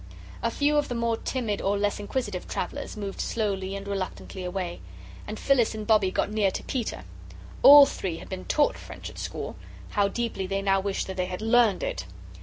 A 0.41 0.49
few 0.49 0.77
of 0.77 0.87
the 0.87 0.95
more 0.95 1.15
timid 1.17 1.61
or 1.61 1.77
less 1.77 1.99
inquisitive 1.99 2.47
travellers 2.47 2.97
moved 2.97 3.21
slowly 3.21 3.75
and 3.75 3.87
reluctantly 3.87 4.43
away. 4.43 4.81
And 5.27 5.37
Phyllis 5.39 5.75
and 5.75 5.85
Bobbie 5.85 6.09
got 6.09 6.31
near 6.31 6.49
to 6.49 6.63
Peter. 6.63 7.03
All 7.61 7.85
three 7.85 8.17
had 8.17 8.27
been 8.27 8.45
TAUGHT 8.45 8.77
French 8.79 9.11
at 9.11 9.19
school. 9.19 9.57
How 9.91 10.07
deeply 10.07 10.47
they 10.47 10.63
now 10.63 10.79
wished 10.79 11.05
that 11.05 11.17
they 11.17 11.27
had 11.27 11.39
LEARNED 11.43 11.83
it! 11.83 12.05